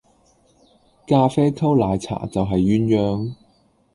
[1.05, 3.35] 咖啡溝奶茶就係鴛鴦